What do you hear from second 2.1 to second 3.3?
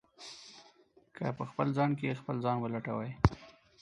خپل ځان ولټوئ.